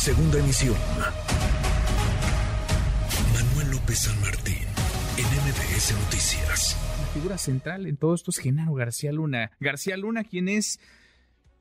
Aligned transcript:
Segunda 0.00 0.38
emisión. 0.38 0.76
Manuel 3.34 3.70
López 3.70 3.98
San 3.98 4.18
Martín, 4.22 4.66
en 5.18 5.26
MBS 5.26 5.92
Noticias. 5.92 6.74
La 7.02 7.06
figura 7.08 7.36
central 7.36 7.84
en 7.86 7.98
todo 7.98 8.14
esto 8.14 8.30
es 8.30 8.38
Genaro 8.38 8.72
García 8.72 9.12
Luna. 9.12 9.50
García 9.60 9.98
Luna, 9.98 10.24
quien 10.24 10.48
es 10.48 10.80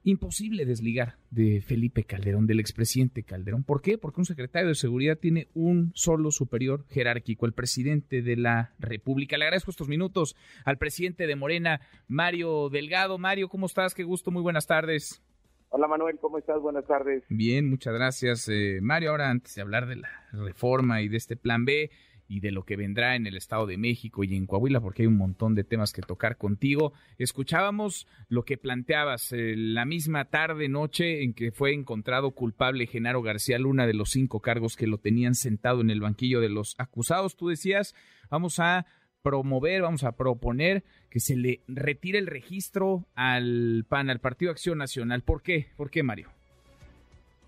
imposible 0.06 0.66
desligar 0.66 1.18
de 1.32 1.60
Felipe 1.60 2.06
Calderón, 2.06 2.48
del 2.48 2.62
expresidente 2.62 3.24
Calderón. 3.24 3.66
¿Por 3.66 3.82
qué? 3.82 3.98
Porque 3.98 4.22
un 4.22 4.26
secretario 4.26 4.70
de 4.70 4.76
seguridad 4.76 5.18
tiene 5.18 5.50
un 5.54 5.92
solo 5.94 6.32
superior 6.32 6.86
jerárquico, 6.88 7.46
el 7.46 7.52
presidente 7.52 8.22
de 8.22 8.38
la 8.38 8.74
República. 8.80 9.38
Le 9.38 9.44
agradezco 9.44 9.72
estos 9.72 9.90
minutos 9.90 10.38
al 10.64 10.78
presidente 10.78 11.28
de 11.28 11.36
Morena, 11.36 11.82
Mario 12.08 12.70
Delgado. 12.70 13.18
Mario, 13.18 13.50
¿cómo 13.50 13.66
estás? 13.66 13.94
Qué 13.94 14.04
gusto, 14.04 14.32
muy 14.32 14.42
buenas 14.42 14.66
tardes. 14.66 15.22
Hola 15.70 15.88
Manuel, 15.88 16.18
¿cómo 16.20 16.38
estás? 16.38 16.60
Buenas 16.62 16.86
tardes. 16.86 17.24
Bien, 17.30 17.70
muchas 17.70 17.94
gracias. 17.94 18.50
Eh, 18.50 18.80
Mario, 18.82 19.12
ahora 19.12 19.30
antes 19.30 19.56
de 19.56 19.62
hablar 19.62 19.88
de 19.88 19.98
la 19.98 20.10
reforma 20.32 21.02
y 21.02 21.08
de 21.08 21.18
este 21.18 21.36
plan 21.36 21.64
B, 21.64 21.92
y 22.30 22.42
de 22.42 22.52
lo 22.52 22.64
que 22.64 22.78
vendrá 22.78 23.16
en 23.16 23.26
el 23.26 23.36
Estado 23.36 23.66
de 23.66 23.78
México 23.78 24.24
y 24.24 24.36
en 24.36 24.46
Coahuila, 24.46 24.80
porque 24.80 25.02
hay 25.02 25.08
un 25.08 25.18
montón 25.18 25.56
de 25.56 25.64
temas 25.64 25.92
que 25.92 26.04
tocar 26.04 26.38
contigo. 26.38 26.94
Escuchábamos 27.18 28.08
lo 28.30 28.44
que 28.44 28.58
planteabas 28.58 29.32
eh, 29.32 29.56
la 29.58 29.84
misma 29.84 30.26
tarde, 30.26 30.70
noche 30.70 31.24
en 31.24 31.34
que 31.34 31.52
fue 31.52 31.74
encontrado 31.74 32.32
culpable 32.32 32.86
Genaro 32.86 33.24
García 33.24 33.58
Luna 33.58 33.88
de 33.88 33.96
los 33.96 34.12
cinco 34.12 34.42
cargos 34.42 34.76
que 34.76 34.86
lo 34.86 35.00
tenían 35.00 35.34
sentado 35.34 35.82
en 35.82 35.90
el 35.90 36.02
banquillo 36.02 36.40
de 36.40 36.50
los 36.50 36.76
acusados. 36.78 37.36
Tú 37.36 37.48
decías, 37.48 37.96
vamos 38.30 38.60
a 38.60 38.86
promover, 39.22 39.82
vamos 39.82 40.04
a 40.04 40.14
proponer 40.14 40.84
que 41.10 41.20
se 41.20 41.36
le 41.36 41.62
retire 41.68 42.20
el 42.20 42.28
registro 42.28 43.06
al 43.16 43.86
PAN, 43.88 44.10
al 44.10 44.20
Partido 44.20 44.52
Acción 44.52 44.78
Nacional. 44.78 45.24
¿Por 45.24 45.42
qué? 45.42 45.68
¿Por 45.76 45.90
qué, 45.90 46.04
Mario? 46.04 46.30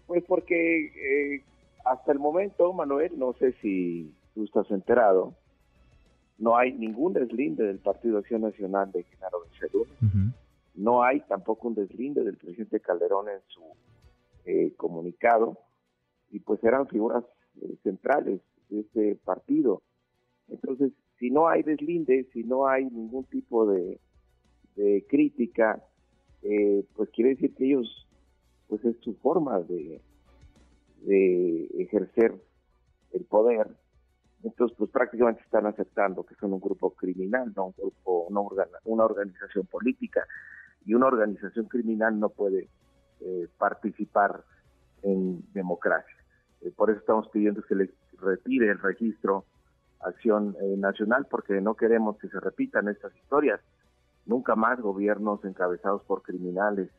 Pues 0.07 0.23
porque 0.27 1.35
eh, 1.35 1.43
hasta 1.85 2.11
el 2.11 2.19
momento, 2.19 2.73
Manuel, 2.73 3.17
no 3.17 3.33
sé 3.33 3.53
si 3.61 4.13
tú 4.33 4.43
estás 4.43 4.69
enterado, 4.71 5.33
no 6.37 6.57
hay 6.57 6.73
ningún 6.73 7.13
deslinde 7.13 7.63
del 7.63 7.77
Partido 7.77 8.17
Acción 8.17 8.41
Nacional 8.41 8.91
de 8.91 9.03
Genaro 9.03 9.41
García 9.41 9.69
No 10.75 11.03
hay 11.03 11.21
tampoco 11.21 11.67
un 11.67 11.75
deslinde 11.75 12.23
del 12.23 12.37
presidente 12.37 12.79
Calderón 12.79 13.29
en 13.29 13.39
su 13.47 13.61
eh, 14.45 14.73
comunicado. 14.75 15.57
Y 16.31 16.39
pues 16.39 16.63
eran 16.63 16.87
figuras 16.87 17.23
eh, 17.61 17.75
centrales 17.83 18.41
de 18.69 18.79
este 18.79 19.15
partido. 19.23 19.81
Entonces, 20.47 20.91
si 21.21 21.29
no 21.29 21.47
hay 21.47 21.61
deslinde, 21.61 22.27
si 22.33 22.43
no 22.43 22.67
hay 22.67 22.85
ningún 22.85 23.25
tipo 23.25 23.67
de, 23.67 23.99
crítica, 25.07 25.79
eh, 26.41 26.83
pues 26.95 27.11
quiere 27.11 27.31
decir 27.31 27.53
que 27.53 27.65
ellos, 27.65 28.07
pues 28.67 28.83
es 28.83 28.97
su 29.01 29.13
forma 29.13 29.59
de, 29.61 30.01
ejercer 31.77 32.33
el 33.13 33.23
poder 33.25 33.67
entonces, 34.43 34.75
pues 34.75 34.89
prácticamente 34.89 35.43
están 35.43 35.67
aceptando 35.67 36.23
que 36.23 36.33
son 36.35 36.53
un 36.53 36.59
grupo 36.59 36.91
criminal, 36.95 37.53
no 37.55 37.67
un 37.67 37.73
grupo, 37.77 38.25
una, 38.27 39.03
organización 39.03 39.67
política. 39.67 40.25
Y 40.83 40.95
una 40.95 41.05
organización 41.05 41.65
criminal 41.65 42.19
no 42.19 42.29
puede 42.29 42.67
eh, 43.19 43.47
participar 43.59 44.43
en 45.03 45.43
democracia. 45.53 46.15
Eh, 46.61 46.71
por 46.75 46.89
eso 46.89 46.99
estamos 46.99 47.29
pidiendo 47.29 47.61
que 47.61 47.67
se 47.67 47.75
le 47.75 47.93
retire 48.19 48.71
el 48.71 48.79
registro 48.79 49.45
Acción 50.03 50.55
eh, 50.61 50.75
Nacional, 50.77 51.27
porque 51.29 51.61
no 51.61 51.75
queremos 51.75 52.17
que 52.17 52.29
se 52.29 52.39
repitan 52.39 52.87
estas 52.87 53.15
historias. 53.15 53.59
Nunca 54.25 54.55
más 54.55 54.79
gobiernos 54.79 55.43
encabezados 55.45 56.03
por 56.03 56.21
criminales, 56.21 56.89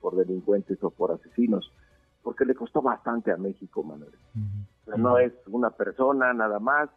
por 0.00 0.16
delincuentes 0.16 0.82
o 0.82 0.90
por 0.90 1.12
asesinos 1.12 1.72
porque 2.28 2.44
le 2.44 2.54
costó 2.54 2.82
bastante 2.82 3.32
a 3.32 3.38
México, 3.38 3.82
Manuel. 3.82 4.12
no 4.98 5.18
es 5.18 5.32
una 5.46 5.70
persona 5.70 6.34
nada 6.34 6.58
más 6.58 6.90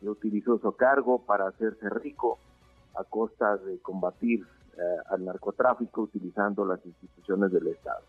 que 0.00 0.08
utilizó 0.08 0.58
su 0.58 0.72
cargo 0.72 1.26
para 1.26 1.46
hacerse 1.48 1.90
rico 1.90 2.38
a 2.94 3.04
costa 3.04 3.58
de 3.58 3.78
combatir 3.80 4.46
eh, 4.76 4.80
al 5.10 5.26
narcotráfico 5.26 6.00
utilizando 6.00 6.64
las 6.64 6.84
instituciones 6.86 7.52
del 7.52 7.66
Estado. 7.66 8.02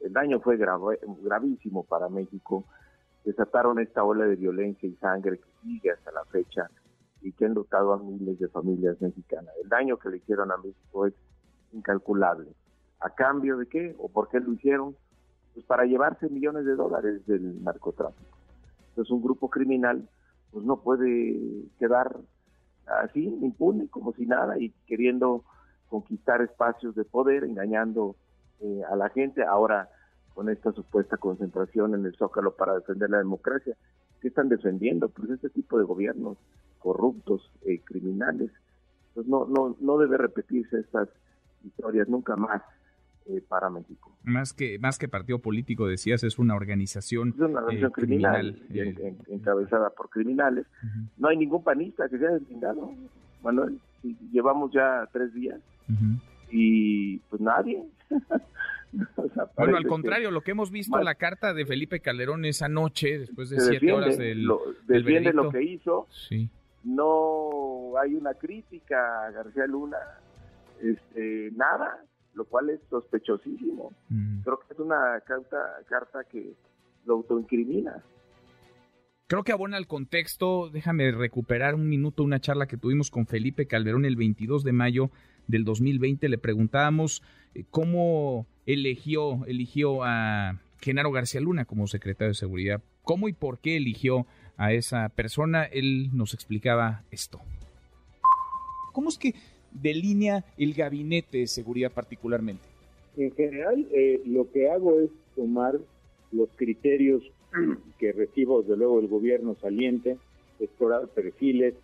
El 0.00 0.12
daño 0.12 0.40
fue 0.40 0.56
gravísimo 0.56 1.84
para 1.84 2.08
México. 2.08 2.64
Desataron 3.24 3.78
esta 3.78 4.04
ola 4.04 4.26
de 4.26 4.36
violencia 4.36 4.88
y 4.88 4.94
sangre 4.96 5.38
que 5.38 5.48
sigue 5.62 5.90
hasta 5.92 6.10
la 6.12 6.24
fecha 6.24 6.68
y 7.20 7.32
que 7.32 7.44
han 7.44 7.54
lutado 7.54 7.92
a 7.92 7.98
miles 7.98 8.38
de 8.38 8.48
familias 8.48 9.00
mexicanas. 9.00 9.54
El 9.62 9.68
daño 9.68 9.96
que 9.96 10.08
le 10.08 10.16
hicieron 10.16 10.50
a 10.50 10.56
México 10.56 11.06
es 11.06 11.14
incalculable. 11.72 12.48
¿A 13.00 13.10
cambio 13.10 13.56
de 13.56 13.66
qué? 13.66 13.94
¿O 13.98 14.08
por 14.08 14.28
qué 14.28 14.40
lo 14.40 14.52
hicieron? 14.52 14.96
pues 15.54 15.66
para 15.66 15.84
llevarse 15.84 16.28
millones 16.28 16.64
de 16.64 16.74
dólares 16.74 17.26
del 17.26 17.62
narcotráfico. 17.62 18.38
Entonces 18.90 19.10
un 19.10 19.22
grupo 19.22 19.50
criminal 19.50 20.08
pues 20.50 20.64
no 20.64 20.80
puede 20.80 21.64
quedar 21.78 22.16
así, 22.86 23.24
impune, 23.24 23.88
como 23.88 24.12
si 24.12 24.26
nada, 24.26 24.58
y 24.58 24.70
queriendo 24.86 25.44
conquistar 25.88 26.42
espacios 26.42 26.94
de 26.94 27.04
poder, 27.04 27.44
engañando 27.44 28.16
eh, 28.60 28.82
a 28.90 28.96
la 28.96 29.08
gente, 29.10 29.44
ahora 29.44 29.88
con 30.34 30.48
esta 30.48 30.72
supuesta 30.72 31.16
concentración 31.16 31.94
en 31.94 32.06
el 32.06 32.16
Zócalo 32.16 32.54
para 32.54 32.74
defender 32.74 33.10
la 33.10 33.18
democracia. 33.18 33.76
¿Qué 34.20 34.28
están 34.28 34.48
defendiendo? 34.48 35.08
Pues 35.08 35.30
este 35.30 35.50
tipo 35.50 35.78
de 35.78 35.84
gobiernos 35.84 36.38
corruptos, 36.78 37.50
eh, 37.62 37.80
criminales. 37.84 38.50
Entonces 39.08 39.30
no, 39.30 39.46
no, 39.46 39.76
no 39.80 39.98
debe 39.98 40.16
repetirse 40.16 40.80
estas 40.80 41.08
historias 41.64 42.08
nunca 42.08 42.36
más. 42.36 42.62
Eh, 43.26 43.40
para 43.48 43.70
México. 43.70 44.10
Más 44.24 44.52
que 44.52 44.80
más 44.80 44.98
que 44.98 45.06
partido 45.06 45.38
político, 45.38 45.86
decías, 45.86 46.24
es 46.24 46.40
una 46.40 46.56
organización, 46.56 47.28
es 47.28 47.34
una 47.36 47.60
organización 47.60 47.90
eh, 47.90 47.92
criminal, 47.94 48.62
eh, 48.70 49.16
encabezada 49.28 49.90
por 49.90 50.10
criminales. 50.10 50.66
No 51.18 51.28
hay 51.28 51.36
ningún 51.36 51.62
panista 51.62 52.08
que 52.08 52.18
sea 52.18 52.30
deslindado, 52.30 52.92
Manuel. 53.44 53.78
Llevamos 54.32 54.72
ya 54.72 55.08
tres 55.12 55.32
días 55.34 55.60
y 56.50 57.18
pues 57.18 57.40
nadie. 57.40 57.84
bueno, 59.56 59.76
al 59.76 59.86
contrario, 59.86 60.30
lo 60.30 60.42
que 60.42 60.50
hemos 60.52 60.70
visto 60.70 60.98
en 60.98 61.04
la 61.04 61.14
carta 61.14 61.54
de 61.54 61.64
Felipe 61.66 62.00
Calderón 62.00 62.44
esa 62.44 62.68
noche, 62.68 63.18
después 63.18 63.50
de 63.50 63.60
siete 63.60 63.92
horas 63.92 64.18
del, 64.18 64.42
lo, 64.42 64.60
defiende 64.86 65.32
lo 65.32 65.50
que 65.50 65.62
hizo. 65.62 66.06
Sí. 66.10 66.50
No 66.84 67.92
hay 68.00 68.14
una 68.14 68.34
crítica 68.34 69.26
a 69.26 69.30
García 69.30 69.66
Luna, 69.66 69.98
este, 70.80 71.50
nada 71.54 72.04
lo 72.34 72.44
cual 72.46 72.70
es 72.70 72.80
sospechosísimo. 72.88 73.92
Creo 74.42 74.58
que 74.60 74.72
es 74.72 74.78
una 74.78 75.20
carta, 75.26 75.58
carta 75.88 76.24
que 76.24 76.54
lo 77.04 77.14
autoincrimina. 77.14 78.02
Creo 79.26 79.44
que 79.44 79.52
abona 79.52 79.78
el 79.78 79.86
contexto. 79.86 80.70
Déjame 80.70 81.10
recuperar 81.12 81.74
un 81.74 81.88
minuto 81.88 82.22
una 82.22 82.40
charla 82.40 82.66
que 82.66 82.76
tuvimos 82.76 83.10
con 83.10 83.26
Felipe 83.26 83.66
Calderón 83.66 84.04
el 84.04 84.16
22 84.16 84.64
de 84.64 84.72
mayo 84.72 85.10
del 85.46 85.64
2020. 85.64 86.28
Le 86.28 86.38
preguntábamos 86.38 87.22
eh, 87.54 87.64
cómo 87.70 88.46
eligió, 88.66 89.44
eligió 89.46 90.04
a 90.04 90.60
Genaro 90.80 91.10
García 91.12 91.40
Luna 91.40 91.64
como 91.64 91.86
secretario 91.86 92.28
de 92.28 92.34
Seguridad. 92.34 92.82
¿Cómo 93.02 93.28
y 93.28 93.32
por 93.32 93.58
qué 93.58 93.76
eligió 93.76 94.26
a 94.56 94.72
esa 94.72 95.08
persona? 95.08 95.64
Él 95.64 96.10
nos 96.12 96.34
explicaba 96.34 97.04
esto. 97.10 97.40
¿Cómo 98.92 99.08
es 99.08 99.18
que 99.18 99.34
delinea 99.72 100.44
el 100.58 100.74
gabinete 100.74 101.38
de 101.38 101.46
seguridad 101.46 101.90
particularmente? 101.92 102.62
En 103.16 103.32
general, 103.32 103.86
eh, 103.92 104.20
lo 104.26 104.50
que 104.50 104.70
hago 104.70 105.00
es 105.00 105.10
tomar 105.34 105.78
los 106.30 106.48
criterios 106.56 107.22
que 107.98 108.12
recibo 108.12 108.62
desde 108.62 108.76
luego 108.76 109.00
del 109.00 109.08
gobierno 109.08 109.54
saliente, 109.60 110.16
explorar 110.60 111.08
perfiles, 111.08 111.74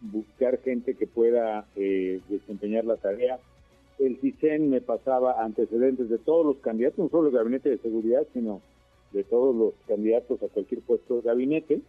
buscar 0.00 0.60
gente 0.62 0.94
que 0.94 1.06
pueda 1.06 1.66
eh, 1.76 2.20
desempeñar 2.28 2.84
la 2.84 2.96
tarea. 2.96 3.38
El 3.98 4.18
CISEN 4.20 4.68
me 4.68 4.80
pasaba 4.80 5.42
antecedentes 5.42 6.08
de 6.08 6.18
todos 6.18 6.44
los 6.44 6.56
candidatos, 6.58 6.98
no 6.98 7.08
solo 7.08 7.28
el 7.28 7.34
gabinete 7.34 7.70
de 7.70 7.78
seguridad, 7.78 8.26
sino 8.32 8.60
de 9.12 9.24
todos 9.24 9.54
los 9.56 9.74
candidatos 9.86 10.42
a 10.42 10.48
cualquier 10.48 10.82
puesto 10.82 11.16
de 11.16 11.22
gabinete. 11.22 11.80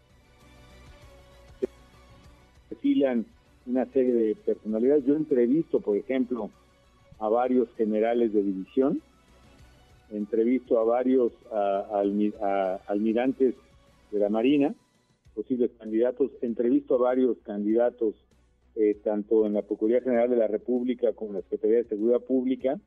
Perfilan 2.69 3.25
una 3.65 3.85
serie 3.87 4.13
de 4.13 4.35
personalidades. 4.35 5.05
Yo 5.05 5.15
entrevisto, 5.15 5.81
por 5.81 5.97
ejemplo, 5.97 6.49
a 7.19 7.27
varios 7.27 7.67
generales 7.75 8.31
de 8.31 8.43
división, 8.43 9.01
entrevisto 10.09 10.79
a 10.79 10.85
varios 10.85 11.33
almirantes 12.87 13.55
de 14.11 14.19
la 14.19 14.29
Marina, 14.29 14.73
posibles 15.35 15.71
candidatos, 15.77 16.31
entrevisto 16.41 16.95
a 16.95 16.99
varios 16.99 17.37
candidatos 17.39 18.15
eh, 18.77 18.95
tanto 19.03 19.45
en 19.45 19.53
la 19.53 19.63
Procuraduría 19.63 20.03
General 20.03 20.29
de 20.29 20.37
la 20.37 20.47
República 20.47 21.13
como 21.13 21.31
en 21.31 21.35
la 21.37 21.41
Secretaría 21.43 21.77
de 21.77 21.89
Seguridad 21.89 22.21
Pública, 22.21 22.79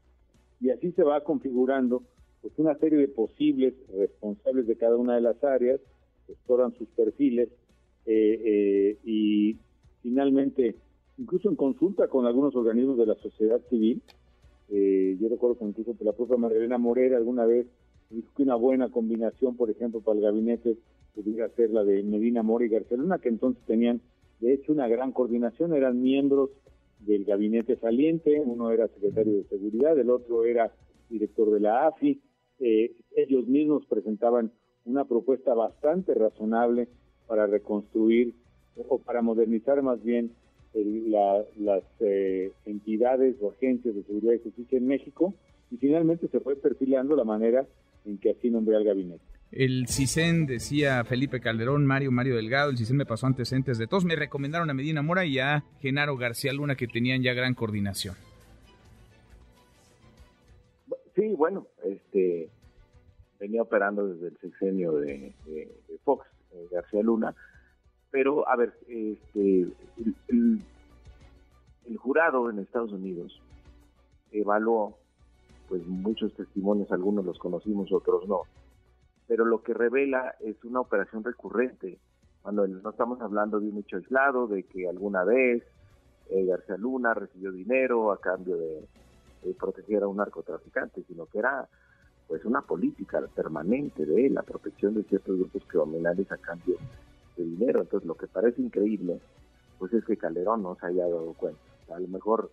y 0.61 0.71
así 0.71 0.93
se 0.93 1.03
va 1.03 1.23
configurando 1.25 2.03
pues 2.43 2.53
una 2.59 2.75
serie 2.77 2.99
de 2.99 3.09
posibles 3.09 3.75
responsables 3.95 4.67
de 4.67 4.77
cada 4.77 4.97
una 4.97 5.15
de 5.15 5.21
las 5.21 5.43
áreas, 5.45 5.81
exploran 6.29 6.73
sus 6.75 6.89
perfiles 6.89 7.49
eh, 8.07 8.41
eh, 8.45 8.99
y 9.05 9.57
finalmente, 10.03 10.77
incluso 11.19 11.49
en 11.49 11.57
consulta 11.57 12.09
con 12.09 12.27
algunos 12.27 12.55
organismos 12.57 12.97
de 12.99 13.07
la 13.07 13.15
sociedad 13.17 13.61
civil, 13.69 14.03
eh, 14.71 15.17
yo 15.21 15.29
recuerdo 15.29 15.59
que 15.59 15.65
incluso 15.65 15.95
la 16.01 16.13
propia 16.13 16.37
Marilena 16.37 16.79
Morera 16.79 17.17
alguna 17.17 17.45
vez 17.45 17.67
dijo 18.09 18.29
que 18.37 18.43
una 18.45 18.55
buena 18.55 18.89
combinación, 18.91 19.57
por 19.57 19.71
ejemplo, 19.71 20.01
para 20.01 20.19
el 20.19 20.25
gabinete 20.25 20.77
pudiera 21.15 21.49
ser 21.51 21.71
la 21.71 21.85
de 21.85 22.03
Medina 22.03 22.43
Mora 22.43 22.65
y 22.65 22.69
García 22.69 22.97
Luna, 22.97 23.19
que 23.19 23.29
entonces 23.29 23.63
tenían, 23.67 24.01
de 24.41 24.55
hecho, 24.55 24.73
una 24.73 24.89
gran 24.89 25.13
coordinación, 25.13 25.75
eran 25.75 26.01
miembros 26.01 26.51
del 27.01 27.25
gabinete 27.25 27.77
saliente, 27.77 28.41
uno 28.45 28.71
era 28.71 28.89
secretario 28.89 29.35
de 29.35 29.45
Seguridad, 29.45 29.99
el 29.99 30.11
otro 30.11 30.45
era 30.45 30.73
director 31.09 31.51
de 31.51 31.61
la 31.61 31.87
AFI, 31.87 32.21
eh, 32.61 32.93
ellos 33.17 33.47
mismos 33.47 33.87
presentaban 33.87 34.53
una 34.85 35.05
propuesta 35.05 35.55
bastante 35.55 36.15
razonable 36.15 36.89
para 37.27 37.47
reconstruir 37.47 38.35
o 38.89 38.99
para 38.99 39.23
modernizar 39.23 39.83
más 39.83 40.03
bien 40.03 40.33
las 40.75 41.85
eh, 42.01 42.53
entidades 42.65 43.37
o 43.41 43.51
agencias 43.51 43.95
de 43.95 44.05
seguridad 44.05 44.35
y 44.35 44.39
justicia 44.39 44.79
en 44.79 44.87
México 44.87 45.35
y 45.71 45.77
finalmente 45.77 46.29
se 46.29 46.41
fue 46.41 46.57
perfilando 46.57 47.17
la 47.17 47.25
manera 47.25 47.67
en 48.05 48.19
que 48.19 48.31
así 48.31 48.51
nombré 48.51 48.77
al 48.77 48.85
gabinete. 48.85 49.30
El 49.52 49.88
CISEN, 49.88 50.47
decía 50.47 51.02
Felipe 51.02 51.41
Calderón, 51.41 51.85
Mario, 51.85 52.12
Mario 52.12 52.37
Delgado, 52.37 52.70
el 52.70 52.79
CISEN 52.79 52.97
me 52.97 53.06
pasó 53.06 53.26
antecedentes 53.26 53.79
de 53.79 53.88
todos, 53.88 54.05
me 54.05 54.14
recomendaron 54.14 54.70
a 54.70 54.75
Medina 54.75 55.02
Mora 55.02 55.25
y 55.25 55.41
a 55.41 55.64
Genaro 55.81 56.17
García 56.17 56.52
Luna 56.52 56.76
que 56.76 56.87
tenían 56.87 57.23
ya 57.23 57.35
gran 57.35 57.55
coordinación. 57.55 58.14
Sí, 61.17 61.35
bueno, 61.37 61.67
este 61.85 62.49
venía 63.41 63.62
operando 63.62 64.06
desde 64.06 64.29
el 64.29 64.38
sexenio 64.38 64.93
de, 64.93 65.35
Fox, 66.05 66.26
eh, 66.52 66.69
García 66.70 67.02
Luna, 67.02 67.35
pero 68.12 68.49
a 68.49 68.55
ver, 68.55 68.73
este 68.87 69.67
el, 70.29 70.62
el 71.87 71.97
jurado 71.97 72.49
en 72.50 72.61
Estados 72.61 72.93
Unidos 72.93 73.41
evaluó 74.31 74.97
pues 75.69 75.85
muchos 75.87 76.32
testimonios, 76.35 76.93
algunos 76.93 77.25
los 77.25 77.38
conocimos, 77.38 77.93
otros 77.93 78.29
no, 78.29 78.43
pero 79.31 79.44
lo 79.44 79.62
que 79.62 79.75
revela 79.75 80.35
es 80.41 80.56
una 80.65 80.81
operación 80.81 81.23
recurrente, 81.23 82.00
cuando 82.43 82.67
no 82.67 82.91
estamos 82.91 83.21
hablando 83.21 83.61
de 83.61 83.69
un 83.69 83.79
hecho 83.79 83.99
aislado, 83.99 84.49
de 84.49 84.65
que 84.65 84.88
alguna 84.88 85.23
vez 85.23 85.62
eh, 86.31 86.44
García 86.47 86.77
Luna 86.77 87.15
recibió 87.15 87.53
dinero 87.53 88.11
a 88.11 88.21
cambio 88.21 88.56
de, 88.56 88.88
proteger 89.56 90.03
a 90.03 90.09
un 90.09 90.17
narcotraficante, 90.17 91.05
sino 91.05 91.27
que 91.27 91.38
era 91.38 91.69
pues 92.27 92.44
una 92.44 92.62
política 92.62 93.21
permanente 93.32 94.05
de 94.05 94.31
la 94.31 94.43
protección 94.43 94.94
de 94.94 95.05
ciertos 95.05 95.38
grupos 95.38 95.62
criminales 95.69 96.33
a 96.33 96.37
cambio 96.37 96.75
de 97.37 97.44
dinero. 97.44 97.83
Entonces 97.83 98.09
lo 98.09 98.17
que 98.17 98.26
parece 98.26 98.61
increíble, 98.61 99.21
pues 99.79 99.93
es 99.93 100.05
que 100.05 100.17
Calderón 100.17 100.65
no 100.65 100.75
se 100.75 100.87
haya 100.87 101.05
dado 101.05 101.35
cuenta. 101.35 101.61
a 101.94 102.00
lo 102.00 102.09
mejor 102.09 102.50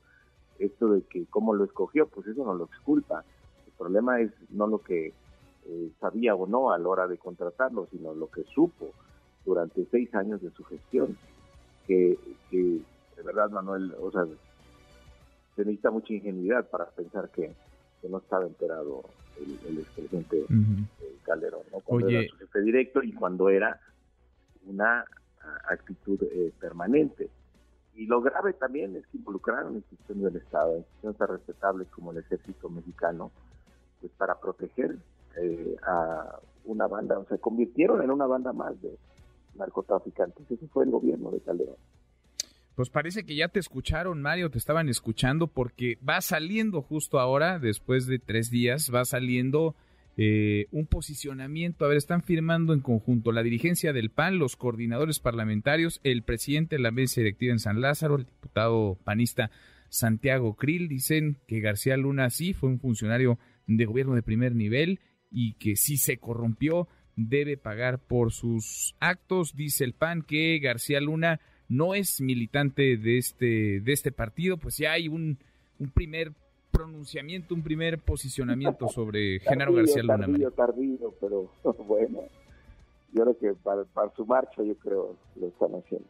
esto 0.60 0.94
de 0.94 1.02
que 1.02 1.26
cómo 1.26 1.56
lo 1.56 1.64
escogió, 1.64 2.08
pues 2.08 2.28
eso 2.28 2.46
no 2.46 2.54
lo 2.54 2.66
exculpa. 2.66 3.24
El 3.66 3.74
problema 3.74 4.22
es 4.22 4.32
no 4.52 4.68
lo 4.68 4.78
que 4.78 5.16
eh, 5.70 5.92
sabía 6.00 6.36
o 6.36 6.48
no 6.48 6.72
a 6.72 6.78
la 6.78 6.88
hora 6.88 7.08
de 7.08 7.18
contratarlo, 7.18 7.88
sino 7.92 8.14
lo 8.14 8.30
que 8.30 8.44
supo 8.44 8.94
durante 9.46 9.86
seis 9.92 10.14
años 10.16 10.42
de 10.42 10.52
su 10.52 10.64
gestión. 10.64 11.18
Que, 11.86 12.18
de 12.52 13.24
verdad, 13.24 13.50
Manuel, 13.50 13.94
o 14.00 14.12
sea, 14.12 14.26
se 15.56 15.62
necesita 15.62 15.92
mucha 15.92 16.14
ingenuidad 16.14 16.70
para 16.70 16.86
pensar 16.90 17.30
que, 17.30 17.54
no 18.08 18.20
estaba 18.20 18.46
enterado 18.46 19.04
el, 19.68 19.80
expresidente 19.80 20.46
Calderón, 21.24 21.64
¿no? 21.74 21.82
cuando 21.82 22.08
era 22.08 22.26
su 22.30 22.38
jefe 22.38 22.62
directo 22.62 23.04
y 23.04 23.12
cuando 23.12 23.50
era 23.50 23.82
una 24.66 25.04
actitud 25.70 26.22
eh, 26.24 26.54
permanente. 26.60 27.30
Y 27.96 28.06
lo 28.06 28.22
grave 28.22 28.54
también 28.54 28.96
es 28.96 29.06
que 29.08 29.18
involucraron 29.18 29.76
instituciones 29.76 30.24
del 30.26 30.42
Estado, 30.42 30.78
instituciones 30.78 31.18
tan 31.18 31.28
respetables 31.30 31.88
como 31.90 32.12
el 32.12 32.20
Ejército 32.20 32.70
Mexicano, 32.70 33.32
pues 34.00 34.12
para 34.14 34.40
proteger 34.40 34.98
eh, 35.42 35.76
a 35.86 36.40
una 36.66 36.88
banda, 36.88 37.18
o 37.18 37.26
sea, 37.26 37.38
convirtieron 37.38 38.02
en 38.04 38.12
una 38.12 38.26
banda 38.26 38.54
más 38.54 38.80
de 38.82 38.98
narcotraficantes. 39.56 40.50
Ese 40.50 40.68
fue 40.68 40.86
el 40.86 40.92
gobierno 40.92 41.32
de 41.32 41.40
Calderón. 41.40 41.76
Pues 42.76 42.90
parece 42.90 43.26
que 43.26 43.36
ya 43.36 43.48
te 43.48 43.60
escucharon, 43.60 44.22
Mario, 44.22 44.52
te 44.52 44.60
estaban 44.60 44.88
escuchando 44.88 45.48
porque 45.48 45.98
va 46.08 46.22
saliendo 46.22 46.84
justo 46.84 47.20
ahora, 47.20 47.58
después 47.58 48.06
de 48.06 48.20
tres 48.20 48.52
días, 48.52 48.92
va 48.94 49.04
saliendo 49.04 49.76
eh, 50.16 50.68
un 50.72 50.86
posicionamiento. 50.86 51.86
A 51.86 51.88
ver, 51.88 51.98
están 51.98 52.22
firmando 52.22 52.74
en 52.74 52.82
conjunto 52.82 53.32
la 53.32 53.42
dirigencia 53.42 53.94
del 53.94 54.12
PAN, 54.12 54.38
los 54.38 54.56
coordinadores 54.56 55.20
parlamentarios, 55.20 56.00
el 56.04 56.22
presidente 56.22 56.76
de 56.76 56.84
la 56.84 56.92
mesa 56.92 57.22
directiva 57.22 57.52
en 57.52 57.60
San 57.60 57.82
Lázaro, 57.82 58.16
el 58.16 58.26
diputado 58.26 59.00
panista 59.04 59.50
Santiago 59.90 60.56
Krill. 60.56 60.88
Dicen 60.88 61.38
que 61.48 61.62
García 61.62 61.98
Luna 61.98 62.30
sí 62.30 62.54
fue 62.54 62.70
un 62.70 62.80
funcionario 62.80 63.40
de 63.66 63.86
gobierno 63.86 64.14
de 64.14 64.22
primer 64.22 64.54
nivel 64.54 65.00
y 65.32 65.54
que 65.54 65.76
si 65.76 65.98
se 65.98 66.18
corrompió 66.18 66.88
debe 67.16 67.58
pagar 67.58 68.00
por 68.00 68.32
sus 68.32 68.96
actos. 69.00 69.56
Dice 69.56 69.84
el 69.84 69.94
PAN 69.94 70.22
que 70.22 70.60
García 70.60 71.02
Luna 71.02 71.40
no 71.68 71.96
es 71.96 72.22
militante 72.22 72.98
de 72.98 73.18
este, 73.18 73.82
de 73.82 73.92
este 73.92 74.12
partido, 74.12 74.58
pues 74.58 74.78
ya 74.78 74.94
hay 74.94 75.08
un, 75.08 75.38
un 75.80 75.90
primer 75.90 76.32
pronunciamiento, 76.72 77.56
un 77.56 77.64
primer 77.64 78.00
posicionamiento 78.00 78.88
sobre 78.90 79.40
Genaro 79.40 79.74
García 79.74 80.04
Luna. 80.04 80.28
Tardío, 80.28 80.52
tardío, 80.52 81.14
pero 81.20 81.52
bueno, 81.88 82.22
yo 83.14 83.24
creo 83.24 83.38
que 83.38 83.54
para, 83.64 83.84
su 84.16 84.26
marcha, 84.26 84.64
yo 84.64 84.76
creo 84.76 85.16
lo 85.36 85.48
están 85.48 85.72
haciendo. 85.76 86.08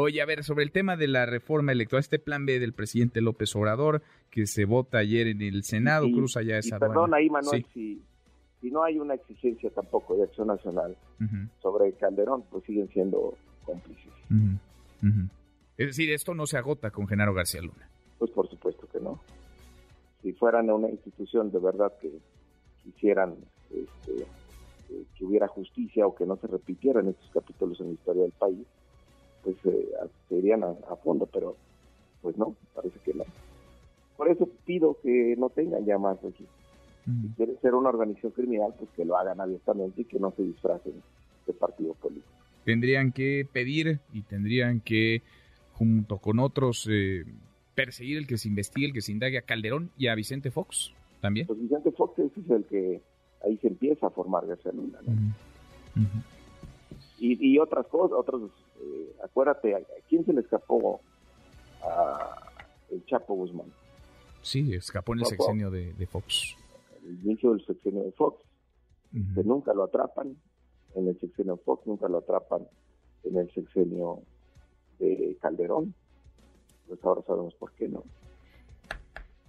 Oye, 0.00 0.22
a 0.22 0.26
ver, 0.26 0.44
sobre 0.44 0.62
el 0.62 0.70
tema 0.70 0.96
de 0.96 1.08
la 1.08 1.26
reforma 1.26 1.72
electoral, 1.72 1.98
este 1.98 2.20
plan 2.20 2.46
B 2.46 2.60
del 2.60 2.72
presidente 2.72 3.20
López 3.20 3.56
Obrador, 3.56 4.00
que 4.30 4.46
se 4.46 4.64
vota 4.64 4.98
ayer 4.98 5.26
en 5.26 5.42
el 5.42 5.64
Senado, 5.64 6.06
cruza 6.12 6.40
ya 6.40 6.56
esa 6.56 6.76
y 6.76 6.78
Perdón 6.78 7.14
ahí, 7.14 7.28
Manuel, 7.28 7.66
si, 7.74 8.00
si, 8.60 8.70
no 8.70 8.84
hay 8.84 9.00
una 9.00 9.14
exigencia 9.14 9.70
tampoco 9.70 10.16
de 10.16 10.22
acción 10.22 10.46
nacional 10.46 10.96
sobre 11.60 11.92
Calderón, 11.94 12.44
pues 12.48 12.62
siguen 12.62 12.88
siendo 12.90 13.36
cómplices. 13.64 14.12
Es 15.76 15.86
decir, 15.88 16.12
esto 16.12 16.32
no 16.32 16.46
se 16.46 16.58
agota 16.58 16.92
con 16.92 17.08
Genaro 17.08 17.34
García 17.34 17.60
Luna. 17.60 17.90
Pues 18.20 18.30
por 18.30 18.48
supuesto 18.48 18.86
que 18.92 19.00
no. 19.00 19.20
Si 20.22 20.32
fueran 20.32 20.70
una 20.70 20.90
institución 20.90 21.50
de 21.50 21.58
verdad 21.58 21.92
que 22.00 22.12
quisieran 22.84 23.34
este, 23.72 24.26
que 25.16 25.24
hubiera 25.24 25.48
justicia 25.48 26.06
o 26.06 26.14
que 26.14 26.24
no 26.24 26.36
se 26.36 26.46
repitieran 26.46 27.08
estos 27.08 27.28
capítulos 27.32 27.80
en 27.80 27.88
la 27.88 27.92
historia 27.94 28.22
del 28.22 28.32
país, 28.38 28.64
pues 29.42 29.56
eh, 29.64 29.88
se 30.28 30.34
irían 30.36 30.62
a, 30.64 30.74
fondo, 31.02 31.26
pero 31.26 31.56
pues 32.22 32.36
no, 32.36 32.54
parece 32.74 32.98
que 33.04 33.14
no. 33.14 33.24
Por 34.16 34.28
eso 34.28 34.48
pido 34.64 34.96
que 35.02 35.36
no 35.38 35.48
tengan 35.50 35.84
ya 35.84 35.98
más 35.98 36.18
aquí. 36.24 36.46
Si 37.22 37.28
quieren 37.36 37.58
ser 37.62 37.74
una 37.74 37.88
organización 37.88 38.32
criminal, 38.32 38.74
pues 38.76 38.90
que 38.94 39.02
lo 39.02 39.16
hagan 39.16 39.40
abiertamente 39.40 40.02
y 40.02 40.04
que 40.04 40.18
no 40.18 40.30
se 40.32 40.42
disfracen 40.42 40.92
de 41.46 41.52
partido 41.54 41.94
político. 41.94 42.28
Tendrían 42.64 43.12
que 43.12 43.46
pedir 43.50 44.00
y 44.12 44.22
tendrían 44.22 44.80
que, 44.80 45.22
junto 45.72 46.18
con 46.18 46.38
otros 46.38 46.86
eh, 46.90 47.24
perseguir 47.74 48.18
el 48.18 48.26
que 48.26 48.36
se 48.36 48.48
investigue, 48.48 48.88
el 48.88 48.92
que 48.92 49.00
se 49.00 49.12
indague 49.12 49.38
a 49.38 49.42
Calderón 49.42 49.90
y 49.96 50.08
a 50.08 50.14
Vicente 50.14 50.50
Fox 50.50 50.92
también. 51.22 51.46
Pues 51.46 51.60
Vicente 51.60 51.92
Fox 51.92 52.18
es 52.18 52.50
el 52.50 52.64
que 52.64 53.00
ahí 53.44 53.56
se 53.58 53.68
empieza 53.68 54.08
a 54.08 54.10
formar 54.10 54.46
García 54.46 54.72
Luna, 54.72 54.98
¿no? 55.06 55.12
y, 57.18 57.52
y, 57.52 57.58
otras 57.58 57.86
cosas, 57.86 58.18
otros, 58.18 58.50
eh, 58.80 59.16
acuérdate, 59.22 59.74
¿a 59.74 59.80
quién 60.08 60.24
se 60.24 60.32
le 60.32 60.40
escapó 60.40 61.00
a 61.82 62.52
el 62.90 63.04
Chapo 63.06 63.34
Guzmán? 63.34 63.72
Sí, 64.42 64.74
escapó 64.74 65.12
en 65.14 65.20
el 65.20 65.26
sexenio 65.26 65.70
de, 65.70 66.06
Fox. 66.06 66.56
El 67.04 67.20
inicio 67.24 67.52
del 67.52 67.64
sexenio 67.66 68.02
de 68.02 68.12
Fox, 68.12 68.42
que 69.12 69.42
nunca 69.44 69.74
lo 69.74 69.84
atrapan 69.84 70.36
en 70.94 71.08
el 71.08 71.18
sexenio 71.20 71.56
de 71.56 71.62
Fox, 71.62 71.86
nunca 71.86 72.08
lo 72.08 72.18
atrapan 72.18 72.66
en 73.24 73.36
el 73.36 73.50
sexenio 73.52 74.22
de 74.98 75.36
Calderón 75.40 75.94
pues 76.88 77.04
ahora 77.04 77.22
sabemos 77.26 77.54
por 77.54 77.72
qué 77.72 77.86
no. 77.86 78.02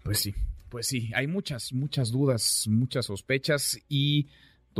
Pues 0.04 0.20
sí, 0.20 0.36
pues 0.70 0.88
sí, 0.88 1.10
hay 1.16 1.28
muchas, 1.28 1.74
muchas 1.74 2.12
dudas, 2.12 2.66
muchas 2.70 3.06
sospechas 3.06 3.80
y 3.88 4.28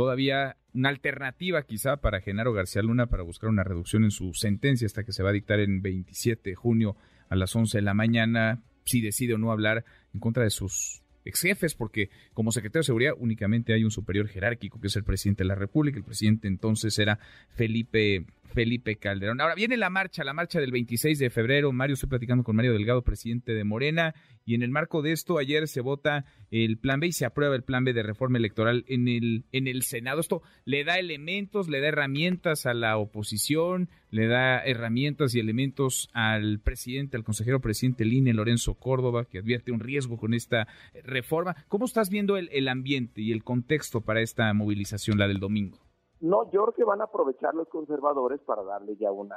todavía 0.00 0.56
una 0.72 0.88
alternativa 0.88 1.60
quizá 1.66 1.98
para 1.98 2.22
Genaro 2.22 2.54
García 2.54 2.80
Luna 2.80 3.08
para 3.08 3.22
buscar 3.22 3.50
una 3.50 3.64
reducción 3.64 4.02
en 4.02 4.10
su 4.10 4.32
sentencia 4.32 4.86
hasta 4.86 5.04
que 5.04 5.12
se 5.12 5.22
va 5.22 5.28
a 5.28 5.34
dictar 5.34 5.60
en 5.60 5.82
27 5.82 6.48
de 6.48 6.56
junio 6.56 6.96
a 7.28 7.36
las 7.36 7.54
11 7.54 7.76
de 7.76 7.82
la 7.82 7.92
mañana, 7.92 8.62
si 8.86 9.02
decide 9.02 9.34
o 9.34 9.38
no 9.38 9.52
hablar 9.52 9.84
en 10.14 10.20
contra 10.20 10.42
de 10.42 10.48
sus 10.48 11.02
ex 11.26 11.42
jefes, 11.42 11.74
porque 11.74 12.08
como 12.32 12.50
secretario 12.50 12.80
de 12.80 12.84
Seguridad 12.86 13.12
únicamente 13.18 13.74
hay 13.74 13.84
un 13.84 13.90
superior 13.90 14.26
jerárquico 14.26 14.80
que 14.80 14.86
es 14.86 14.96
el 14.96 15.04
presidente 15.04 15.44
de 15.44 15.48
la 15.48 15.54
República. 15.54 15.98
El 15.98 16.04
presidente 16.04 16.48
entonces 16.48 16.98
era 16.98 17.18
Felipe, 17.50 18.24
Felipe 18.52 18.96
Calderón. 18.96 19.40
Ahora 19.40 19.54
viene 19.54 19.76
la 19.76 19.90
marcha, 19.90 20.24
la 20.24 20.32
marcha 20.32 20.60
del 20.60 20.72
26 20.72 21.18
de 21.18 21.30
febrero. 21.30 21.72
Mario, 21.72 21.94
estoy 21.94 22.08
platicando 22.08 22.44
con 22.44 22.56
Mario 22.56 22.72
Delgado, 22.72 23.02
presidente 23.02 23.52
de 23.52 23.64
Morena, 23.64 24.14
y 24.44 24.54
en 24.54 24.62
el 24.62 24.70
marco 24.70 25.02
de 25.02 25.12
esto, 25.12 25.38
ayer 25.38 25.68
se 25.68 25.80
vota 25.80 26.24
el 26.50 26.78
plan 26.78 27.00
B 27.00 27.08
y 27.08 27.12
se 27.12 27.24
aprueba 27.24 27.54
el 27.54 27.62
plan 27.62 27.84
B 27.84 27.92
de 27.92 28.02
reforma 28.02 28.38
electoral 28.38 28.84
en 28.88 29.06
el, 29.08 29.44
en 29.52 29.68
el 29.68 29.82
Senado. 29.82 30.20
Esto 30.20 30.42
le 30.64 30.84
da 30.84 30.98
elementos, 30.98 31.68
le 31.68 31.80
da 31.80 31.88
herramientas 31.88 32.66
a 32.66 32.74
la 32.74 32.96
oposición, 32.96 33.88
le 34.10 34.26
da 34.26 34.58
herramientas 34.58 35.34
y 35.34 35.40
elementos 35.40 36.08
al 36.12 36.60
presidente, 36.60 37.16
al 37.16 37.24
consejero 37.24 37.60
presidente 37.60 38.04
Line 38.04 38.34
Lorenzo 38.34 38.74
Córdoba, 38.74 39.24
que 39.24 39.38
advierte 39.38 39.72
un 39.72 39.80
riesgo 39.80 40.16
con 40.16 40.34
esta 40.34 40.66
reforma. 41.04 41.54
¿Cómo 41.68 41.84
estás 41.84 42.10
viendo 42.10 42.36
el, 42.36 42.48
el 42.52 42.68
ambiente 42.68 43.20
y 43.20 43.32
el 43.32 43.44
contexto 43.44 44.00
para 44.00 44.20
esta 44.20 44.52
movilización, 44.52 45.18
la 45.18 45.28
del 45.28 45.38
domingo? 45.38 45.89
No, 46.20 46.50
yo 46.50 46.62
creo 46.64 46.74
que 46.74 46.84
van 46.84 47.00
a 47.00 47.04
aprovechar 47.04 47.54
los 47.54 47.68
conservadores 47.68 48.40
para 48.40 48.62
darle 48.62 48.96
ya 48.96 49.10
una, 49.10 49.36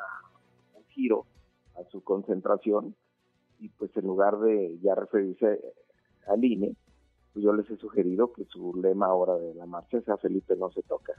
un 0.75 0.83
giro 0.87 1.25
a 1.75 1.83
su 1.89 2.03
concentración 2.03 2.95
y 3.59 3.69
pues 3.69 3.95
en 3.95 4.05
lugar 4.05 4.37
de 4.39 4.77
ya 4.81 4.93
referirse 4.93 5.61
al 6.27 6.43
INE, 6.43 6.75
pues 7.31 7.45
yo 7.45 7.53
les 7.53 7.69
he 7.69 7.77
sugerido 7.77 8.33
que 8.33 8.43
su 8.45 8.73
lema 8.75 9.05
ahora 9.07 9.35
de 9.35 9.53
la 9.55 9.65
marcha 9.65 10.01
sea 10.01 10.17
Felipe 10.17 10.55
no 10.57 10.71
se 10.71 10.81
toca. 10.83 11.13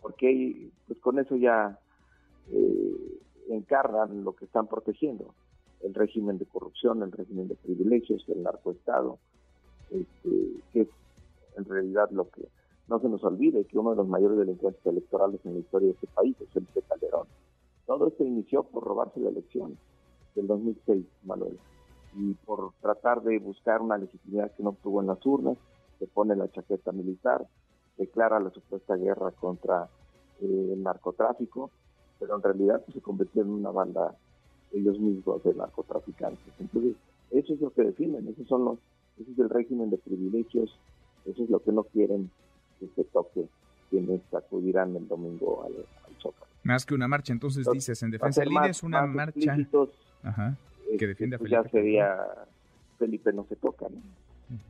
Porque 0.00 0.70
pues 0.86 1.00
con 1.00 1.18
eso 1.18 1.36
ya 1.36 1.78
eh, 2.50 3.20
encarnan 3.48 4.24
lo 4.24 4.34
que 4.34 4.44
están 4.44 4.66
protegiendo, 4.66 5.34
el 5.80 5.94
régimen 5.94 6.36
de 6.36 6.46
corrupción, 6.46 7.02
el 7.02 7.12
régimen 7.12 7.48
de 7.48 7.54
privilegios, 7.56 8.24
el 8.28 8.42
narcoestado, 8.42 9.18
este, 9.90 10.62
que 10.72 10.82
es 10.82 10.88
en 11.56 11.64
realidad 11.64 12.10
lo 12.10 12.28
que 12.28 12.46
no 12.90 12.98
se 12.98 13.08
nos 13.08 13.22
olvide 13.22 13.64
que 13.66 13.78
uno 13.78 13.90
de 13.90 13.96
los 13.96 14.08
mayores 14.08 14.36
delincuentes 14.36 14.84
electorales 14.84 15.40
en 15.44 15.54
la 15.54 15.60
historia 15.60 15.86
de 15.86 15.94
este 15.94 16.08
país 16.08 16.36
es 16.40 16.48
Felipe 16.50 16.82
Calderón. 16.82 17.28
Todo 17.86 18.08
esto 18.08 18.24
inició 18.24 18.64
por 18.64 18.82
robarse 18.82 19.20
la 19.20 19.30
elección 19.30 19.78
del 20.34 20.48
2006, 20.48 21.06
Manuel, 21.24 21.56
y 22.16 22.34
por 22.34 22.72
tratar 22.80 23.22
de 23.22 23.38
buscar 23.38 23.80
una 23.80 23.96
legitimidad 23.96 24.50
que 24.56 24.64
no 24.64 24.70
obtuvo 24.70 25.00
en 25.00 25.06
las 25.06 25.24
urnas, 25.24 25.56
se 26.00 26.08
pone 26.08 26.34
la 26.34 26.50
chaqueta 26.50 26.90
militar, 26.90 27.46
declara 27.96 28.40
la 28.40 28.50
supuesta 28.50 28.96
guerra 28.96 29.30
contra 29.30 29.88
eh, 30.40 30.70
el 30.72 30.82
narcotráfico, 30.82 31.70
pero 32.18 32.34
en 32.34 32.42
realidad 32.42 32.84
se 32.92 33.00
convirtió 33.00 33.42
en 33.42 33.50
una 33.50 33.70
banda 33.70 34.16
ellos 34.72 34.98
mismos 34.98 35.44
de 35.44 35.54
narcotraficantes. 35.54 36.54
Entonces, 36.58 36.96
eso 37.30 37.54
es 37.54 37.60
lo 37.60 37.70
que 37.70 37.82
definen, 37.82 38.26
esos 38.26 38.48
son 38.48 38.64
los, 38.64 38.78
ese 39.20 39.30
es 39.30 39.38
el 39.38 39.48
régimen 39.48 39.90
de 39.90 39.98
privilegios, 39.98 40.76
eso 41.24 41.44
es 41.44 41.50
lo 41.50 41.60
que 41.60 41.70
no 41.70 41.84
quieren 41.84 42.30
que 42.80 42.88
se 42.96 43.04
toque 43.04 43.46
quienes 43.90 44.20
acudirán 44.34 44.96
el 44.96 45.06
domingo 45.06 45.64
al, 45.64 45.72
Zócalo. 46.20 46.50
Más 46.64 46.84
que 46.84 46.94
una 46.94 47.08
marcha, 47.08 47.32
entonces, 47.32 47.66
dices, 47.72 48.02
en 48.02 48.10
defensa 48.10 48.40
del 48.40 48.52
INE 48.52 48.70
es 48.70 48.82
una 48.82 49.06
marcha 49.06 49.56
Ajá, 50.22 50.56
que 50.86 50.94
este, 50.94 51.06
defiende 51.06 51.36
a 51.36 51.38
pues 51.38 51.50
Felipe. 51.50 51.64
Ya 51.64 51.70
sería 51.70 52.16
Felipe 52.98 53.32
no 53.32 53.44
se 53.44 53.56
toca, 53.56 53.86
¿no? 53.88 54.00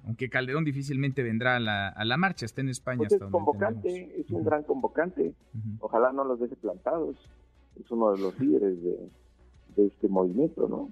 Aunque 0.07 0.29
Calderón 0.29 0.64
difícilmente 0.64 1.23
vendrá 1.23 1.57
a 1.57 1.61
la, 1.61 1.88
a 1.88 2.05
la 2.05 2.17
marcha, 2.19 2.45
está 2.45 2.61
en 2.61 2.69
España. 2.69 2.99
Pues 2.99 3.12
es 3.12 3.23
convocante, 3.23 4.21
es 4.21 4.31
un 4.31 4.45
gran 4.45 4.62
convocante. 4.62 5.33
Ojalá 5.81 6.12
no 6.12 6.25
los 6.25 6.38
deje 6.38 6.55
plantados. 6.57 7.17
Es 7.81 7.90
uno 7.90 8.12
de 8.12 8.19
los 8.19 8.38
líderes 8.38 8.83
de, 8.83 9.09
de 9.76 9.87
este 9.87 10.09
movimiento, 10.09 10.69
¿no? 10.69 10.90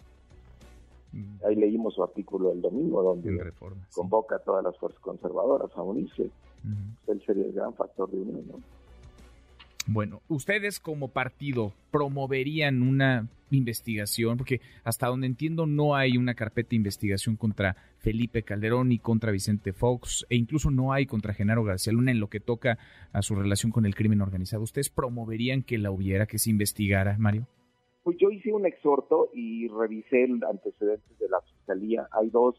Ahí 1.46 1.54
leímos 1.56 1.94
su 1.94 2.02
artículo 2.02 2.52
el 2.52 2.60
domingo 2.60 3.02
donde 3.02 3.52
convoca 3.92 4.36
a 4.36 4.38
todas 4.40 4.62
las 4.62 4.76
fuerzas 4.78 5.00
conservadoras 5.00 5.70
a 5.74 5.82
unirse. 5.82 6.30
Él 7.06 7.22
sería 7.24 7.46
el 7.46 7.52
gran 7.52 7.74
factor 7.74 8.10
de 8.10 8.18
unión. 8.18 8.44
¿no? 8.48 8.60
Bueno, 9.90 10.20
ustedes 10.28 10.80
como 10.80 11.08
partido 11.08 11.72
promoverían 11.90 12.82
una 12.82 13.26
investigación, 13.50 14.36
porque 14.36 14.60
hasta 14.84 15.06
donde 15.06 15.26
entiendo 15.26 15.64
no 15.64 15.96
hay 15.96 16.18
una 16.18 16.34
carpeta 16.34 16.70
de 16.70 16.76
investigación 16.76 17.36
contra 17.36 17.74
Felipe 17.96 18.42
Calderón 18.42 18.92
y 18.92 18.98
contra 18.98 19.32
Vicente 19.32 19.72
Fox, 19.72 20.26
e 20.28 20.36
incluso 20.36 20.70
no 20.70 20.92
hay 20.92 21.06
contra 21.06 21.32
Genaro 21.32 21.64
García 21.64 21.94
Luna 21.94 22.10
en 22.10 22.20
lo 22.20 22.28
que 22.28 22.38
toca 22.38 22.78
a 23.12 23.22
su 23.22 23.34
relación 23.34 23.72
con 23.72 23.86
el 23.86 23.94
crimen 23.94 24.20
organizado. 24.20 24.62
¿Ustedes 24.62 24.90
promoverían 24.90 25.62
que 25.62 25.78
la 25.78 25.90
hubiera, 25.90 26.26
que 26.26 26.38
se 26.38 26.50
investigara, 26.50 27.16
Mario? 27.18 27.46
Pues 28.02 28.18
yo 28.20 28.30
hice 28.30 28.52
un 28.52 28.66
exhorto 28.66 29.30
y 29.32 29.68
revisé 29.68 30.24
el 30.24 30.44
antecedentes 30.44 31.18
de 31.18 31.28
la 31.30 31.40
fiscalía. 31.40 32.06
Hay 32.12 32.28
dos 32.28 32.56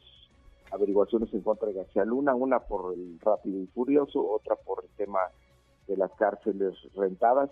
averiguaciones 0.72 1.34
en 1.34 1.42
contra 1.42 1.68
de 1.68 1.76
García 1.76 2.06
Luna, 2.06 2.36
una 2.36 2.60
por 2.60 2.94
el 2.94 3.20
rápido 3.20 3.62
y 3.62 3.68
furioso, 3.68 4.26
otra 4.26 4.56
por 4.56 4.84
el 4.84 4.90
tema 4.92 5.20
de 5.88 5.98
las 5.98 6.12
cárceles 6.12 6.76
rentadas, 6.96 7.50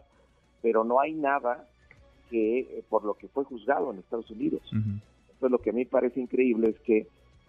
pero 0.61 0.83
no 0.83 0.99
hay 0.99 1.13
nada 1.13 1.67
que 2.29 2.59
eh, 2.59 2.83
por 2.89 3.03
lo 3.03 3.15
que 3.15 3.27
fue 3.27 3.43
juzgado 3.43 3.91
en 3.91 3.99
Estados 3.99 4.29
Unidos. 4.29 4.61
Entonces 4.71 5.51
lo 5.51 5.59
que 5.59 5.71
a 5.71 5.73
mí 5.73 5.85
parece 5.85 6.19
increíble 6.19 6.69
es 6.69 6.79
que 6.81 7.07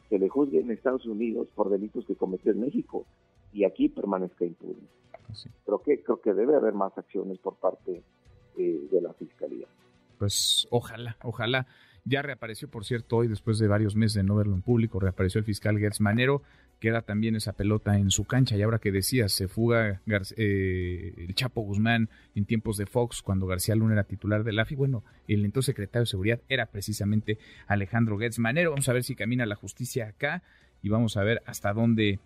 se 0.09 0.19
le 0.19 0.29
juzgue 0.29 0.61
en 0.61 0.71
Estados 0.71 1.05
Unidos 1.07 1.49
por 1.55 1.69
delitos 1.69 2.07
que 2.07 2.17
cometió 2.17 2.53
en 2.53 2.61
México 2.61 3.05
y 3.53 3.65
aquí 3.65 3.89
permanezca 3.89 4.45
impune. 4.45 4.87
Creo 5.65 5.83
que 5.83 6.03
creo 6.03 6.21
que 6.21 6.33
debe 6.33 6.57
haber 6.57 6.73
más 6.73 6.97
acciones 6.97 7.39
por 7.39 7.57
parte 7.57 8.03
eh, 8.57 8.89
de 8.91 9.01
la 9.01 9.13
fiscalía 9.13 9.67
pues 10.19 10.67
ojalá, 10.71 11.17
ojalá. 11.23 11.67
Ya 12.09 12.23
reapareció, 12.23 12.69
por 12.71 12.87
cierto, 12.87 13.19
hoy, 13.19 13.29
después 13.29 13.59
de 13.59 13.69
varios 13.69 13.95
meses 13.95 14.15
de 14.15 14.23
no 14.23 14.35
verlo 14.35 14.55
en 14.55 14.63
público, 14.63 14.99
reapareció 14.99 15.41
el 15.41 15.45
fiscal 15.45 15.79
Gertz 15.79 16.01
Manero. 16.01 16.43
Queda 16.81 17.03
también 17.03 17.37
esa 17.37 17.53
pelota 17.53 17.99
en 17.99 18.11
su 18.11 18.25
cancha. 18.25 18.57
Y 18.57 18.63
ahora 18.63 18.79
que 18.79 18.91
decías, 18.91 19.33
se 19.33 19.47
fuga 19.47 20.01
eh, 20.37 21.13
el 21.17 21.35
Chapo 21.35 21.61
Guzmán 21.61 22.09
en 22.35 22.47
tiempos 22.47 22.79
de 22.79 22.87
Fox, 22.87 23.21
cuando 23.21 23.47
García 23.47 23.75
Luna 23.75 23.93
era 23.93 24.05
titular 24.05 24.43
del 24.43 24.59
AFI. 24.59 24.75
Bueno, 24.77 25.05
el 25.27 25.45
entonces 25.45 25.67
secretario 25.67 26.05
de 26.05 26.07
Seguridad 26.07 26.41
era 26.49 26.67
precisamente 26.67 27.39
Alejandro 27.67 28.19
Gertz 28.19 28.39
Manero. 28.39 28.71
Vamos 28.71 28.89
a 28.89 28.95
ver 28.95 29.05
si 29.05 29.15
camina 29.15 29.45
la 29.45 29.57
justicia 29.57 30.09
acá 30.09 30.43
y 30.83 30.89
vamos 30.89 31.17
a 31.19 31.25
ver 31.25 31.43
hasta 31.45 31.75
dónde 31.75 32.21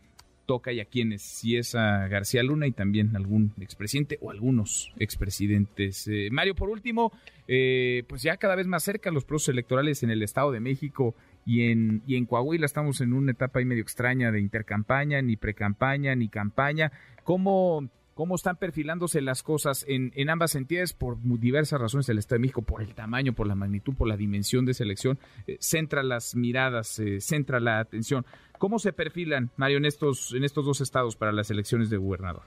toca 0.47 0.73
y 0.73 0.81
a 0.81 0.85
quienes, 0.85 1.23
si 1.23 1.57
es 1.57 1.75
a 1.75 2.09
García 2.09 2.43
Luna 2.43 2.67
y 2.67 2.73
también 2.73 3.17
algún 3.17 3.53
expresidente 3.61 4.19
o 4.21 4.31
algunos 4.31 4.93
expresidentes. 4.99 6.07
Eh, 6.09 6.29
Mario, 6.31 6.55
por 6.55 6.69
último, 6.69 7.13
eh, 7.49 8.05
pues 8.09 8.23
ya 8.23 8.37
cada 8.37 8.55
vez 8.55 8.67
más 8.67 8.83
cerca 8.83 9.11
los 9.11 9.25
procesos 9.25 9.53
electorales 9.53 10.03
en 10.03 10.11
el 10.11 10.23
Estado 10.23 10.53
de 10.53 10.61
México 10.61 11.15
y 11.45 11.71
en, 11.71 12.03
y 12.07 12.17
en 12.17 12.27
Coahuila 12.27 12.67
estamos 12.67 13.01
en 13.01 13.13
una 13.13 13.33
etapa 13.33 13.59
ahí 13.59 13.65
medio 13.65 13.83
extraña 13.83 14.31
de 14.31 14.41
intercampaña, 14.41 15.23
ni 15.23 15.37
precampaña, 15.37 16.15
ni 16.15 16.29
campaña. 16.29 16.93
¿Cómo, 17.25 17.89
cómo 18.15 18.35
están 18.35 18.57
perfilándose 18.57 19.21
las 19.21 19.43
cosas 19.43 19.85
en, 19.89 20.13
en, 20.15 20.31
ambas 20.31 20.55
entidades 20.55 20.93
por 20.93 21.19
diversas 21.23 21.81
razones 21.81 22.07
del 22.07 22.19
Estado 22.19 22.37
de 22.37 22.43
México, 22.43 22.63
por 22.63 22.83
el 22.83 22.95
tamaño, 22.95 23.33
por 23.33 23.47
la 23.47 23.55
magnitud, 23.55 23.95
por 23.95 24.09
la 24.09 24.17
dimensión 24.17 24.65
de 24.65 24.75
selección, 24.75 25.19
eh, 25.47 25.57
centra 25.61 26.03
las 26.03 26.35
miradas, 26.35 27.01
centra 27.21 27.61
la 27.61 27.81
atención. 27.81 28.25
¿Cómo 28.63 28.79
se 28.79 28.93
perfilan, 28.93 29.51
Mario, 29.57 29.79
en 29.79 29.87
estos, 29.87 30.33
en 30.35 30.45
estos 30.45 30.65
dos 30.65 30.81
estados 30.81 31.17
para 31.17 31.33
las 31.33 31.51
elecciones 31.51 31.91
de 31.91 31.97
gobernador? 31.97 32.43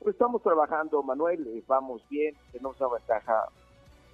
Pues 0.00 0.12
estamos 0.12 0.42
trabajando, 0.42 1.02
Manuel, 1.02 1.46
eh, 1.46 1.64
vamos 1.66 2.02
bien, 2.10 2.34
tenemos 2.52 2.78
una 2.78 2.90
ventaja 2.90 3.48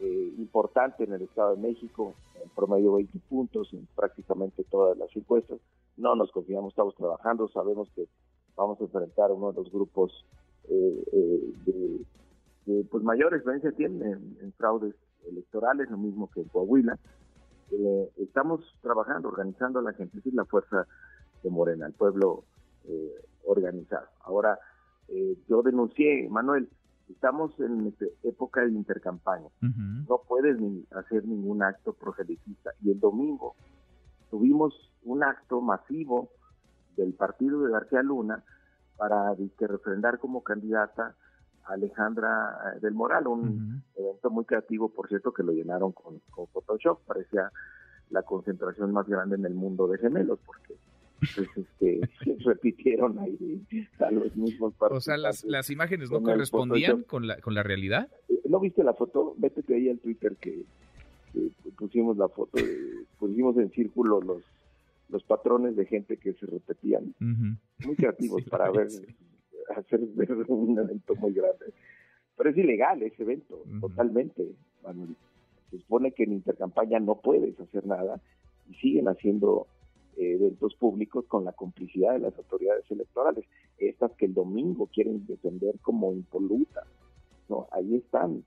eh, 0.01 0.35
importante 0.39 1.03
en 1.03 1.15
el 1.15 1.23
Estado 1.23 1.57
de 1.57 1.63
México, 1.63 2.15
en 2.41 2.49
promedio 2.51 2.93
20 2.93 3.19
puntos 3.29 3.73
en 3.73 3.89
prácticamente 3.97 4.63
todas 4.71 4.97
las 4.97 5.09
encuestas. 5.17 5.59
No 5.97 6.15
nos 6.15 6.31
confiamos, 6.31 6.75
estamos 6.75 6.95
trabajando, 6.95 7.49
sabemos 7.49 7.89
que 7.97 8.07
vamos 8.55 8.81
a 8.81 8.85
enfrentar 8.85 9.33
uno 9.33 9.51
de 9.51 9.59
los 9.59 9.73
grupos 9.73 10.25
eh, 10.69 11.55
de, 11.67 12.85
pues 12.85 13.03
mayor 13.03 13.35
experiencia 13.35 13.73
tienen 13.73 14.37
en, 14.41 14.53
fraudes 14.53 14.95
electorales, 15.29 15.91
lo 15.91 15.97
mismo 15.97 16.31
que 16.31 16.43
en 16.43 16.49
Coahuila. 16.51 16.97
estamos 18.19 18.61
trabajando, 18.81 19.27
organizando 19.29 19.81
a 19.81 19.83
la 19.83 19.93
gente, 19.93 20.19
es 20.25 20.35
la 20.35 20.45
fuerza 20.45 20.87
de 21.43 21.51
Morena, 21.51 21.87
el 21.87 21.93
pueblo 21.93 22.45
eh, 22.85 23.15
organizado. 23.45 24.07
Ahora, 24.25 24.59
eh, 25.09 25.37
yo 25.49 25.63
denuncié, 25.63 26.29
Manuel, 26.29 26.69
estamos 27.09 27.59
en 27.61 27.95
época 28.23 28.63
de 28.63 28.71
intercampaña, 28.71 29.49
no 29.61 30.23
puedes 30.27 30.59
ni 30.61 30.85
hacer 30.93 31.25
ningún 31.25 31.63
acto 31.63 31.93
proselitista. 31.93 32.71
Y 32.83 32.91
el 32.91 33.01
domingo 33.01 33.55
tuvimos 34.31 34.75
un 35.05 35.23
acto 35.23 35.61
masivo 35.61 36.31
del 36.97 37.13
partido 37.15 37.63
de 37.63 37.73
García 37.73 38.03
Luna 38.03 38.43
para 38.97 39.35
que 39.59 39.67
refrendar 39.67 40.19
como 40.19 40.43
candidata 40.43 41.17
a 41.65 41.73
Alejandra 41.75 42.75
eh, 42.75 42.81
del 42.81 42.95
Moral, 42.95 43.27
un 43.27 43.83
evento 43.97 44.31
muy 44.31 44.45
creativo, 44.45 44.89
por 44.89 45.09
cierto, 45.09 45.33
que 45.33 45.43
lo 45.43 45.53
llenaron 45.53 45.93
con, 45.93 46.21
con 46.31 46.47
Photoshop, 46.49 47.01
parecía 47.07 47.51
la 48.11 48.23
concentración 48.23 48.93
más 48.93 49.07
grande 49.09 49.37
en 49.37 49.45
el 49.45 49.55
mundo 49.55 49.89
de 49.89 49.99
gemelos, 49.99 50.39
porque 50.45 50.77
pues, 51.35 51.49
este, 51.57 52.01
repitieron 52.45 53.19
ahí 53.19 53.63
a 53.99 54.11
los 54.11 54.35
mismos 54.37 54.75
O 54.79 55.01
sea, 55.01 55.17
las, 55.17 55.45
las 55.45 55.71
imágenes 55.71 56.11
no 56.11 56.23
correspondían 56.23 57.03
con 57.03 57.27
la, 57.27 57.39
con 57.39 57.55
la 57.55 57.63
realidad. 57.63 58.09
¿No 58.49 58.61
viste 58.61 58.83
la 58.83 58.95
foto? 58.95 59.35
Vete 59.39 59.63
ahí 59.75 59.89
en 59.89 59.99
Twitter 59.99 60.37
que, 60.41 60.65
pusimos 61.79 62.17
la 62.17 62.29
foto, 62.29 62.59
pusimos 63.19 63.57
en 63.57 63.71
círculo 63.71 64.21
los 64.21 64.43
los 65.13 65.23
patrones 65.25 65.77
de 65.77 65.85
gente 65.85 66.17
que 66.17 66.33
se 66.33 66.47
repetían. 66.47 67.15
Muy 67.21 67.97
creativos 67.97 68.43
para 68.51 68.71
ver, 68.71 68.89
hacer 69.77 70.01
ver 70.15 70.33
un 70.49 70.79
evento 70.79 71.15
muy 71.17 71.35
grande. 71.35 71.67
pero 72.37 72.51
es 72.51 72.57
ilegal 72.57 73.03
ese 73.03 73.23
evento, 73.23 73.63
totalmente. 73.81 74.43
Se 75.71 75.79
supone 75.79 76.13
que 76.13 76.25
en 76.25 76.33
intercampaña 76.33 76.99
no 76.99 77.17
puedes 77.17 77.59
hacer 77.61 77.87
nada 77.87 78.21
y 78.71 78.75
siguen 78.75 79.09
haciendo 79.09 79.67
eventos 80.17 80.75
públicos 80.75 81.25
con 81.27 81.45
la 81.45 81.53
complicidad 81.53 82.13
de 82.13 82.21
las 82.21 82.37
autoridades 82.37 82.85
electorales, 82.91 83.45
estas 83.79 84.13
que 84.13 84.27
el 84.27 84.35
domingo 84.35 84.87
quieren 84.87 85.27
defender 85.27 85.79
como 85.81 86.13
impolutas. 86.13 86.87
¿no? 87.49 87.67
Ahí 87.73 87.97
están, 87.97 88.45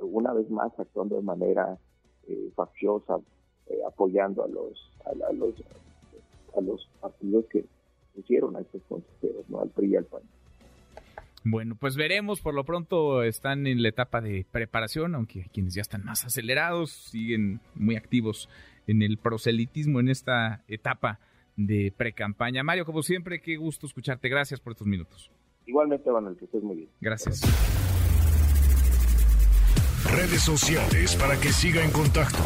una 0.00 0.32
vez 0.32 0.48
más, 0.50 0.72
actuando 0.78 1.16
de 1.16 1.22
manera 1.22 1.78
eh, 2.26 2.50
facciosa, 2.54 3.18
eh, 3.66 3.78
apoyando 3.86 4.44
a 4.44 4.48
los, 4.48 4.90
a, 5.04 5.32
los, 5.32 5.54
a 6.56 6.60
los 6.60 6.88
partidos 7.00 7.46
que 7.46 7.64
pusieron 8.14 8.56
a 8.56 8.60
estos 8.60 8.82
consejeros, 8.88 9.48
¿no? 9.48 9.60
al 9.60 9.70
PRI 9.70 9.92
y 9.92 9.96
al 9.96 10.04
PAN. 10.04 10.22
Bueno, 11.44 11.76
pues 11.78 11.96
veremos, 11.96 12.40
por 12.40 12.52
lo 12.52 12.64
pronto 12.64 13.22
están 13.22 13.66
en 13.66 13.82
la 13.82 13.88
etapa 13.88 14.20
de 14.20 14.44
preparación, 14.50 15.14
aunque 15.14 15.46
quienes 15.52 15.74
ya 15.74 15.82
están 15.82 16.04
más 16.04 16.24
acelerados 16.24 16.90
siguen 16.90 17.60
muy 17.74 17.96
activos 17.96 18.48
en 18.88 19.02
el 19.02 19.18
proselitismo 19.18 20.00
en 20.00 20.08
esta 20.08 20.64
etapa 20.66 21.20
de 21.56 21.92
pre-campaña. 21.96 22.64
Mario, 22.64 22.84
como 22.84 23.02
siempre, 23.02 23.40
qué 23.40 23.56
gusto 23.56 23.86
escucharte. 23.86 24.28
Gracias 24.28 24.58
por 24.58 24.72
estos 24.72 24.86
minutos. 24.86 25.30
Igualmente, 25.66 26.10
Manuel, 26.10 26.36
que 26.36 26.46
estés 26.46 26.62
muy 26.62 26.76
bien. 26.76 26.88
Gracias. 27.00 27.42
Redes 30.10 30.42
sociales 30.42 31.14
para 31.16 31.38
que 31.38 31.52
siga 31.52 31.84
en 31.84 31.90
contacto: 31.90 32.38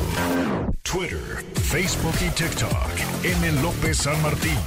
Twitter, 0.83 1.45
Facebook 1.55 2.15
y 2.21 2.31
TikTok. 2.35 3.25
M. 3.25 3.63
López 3.63 3.99
San 3.99 4.21
Martín. 4.23 4.59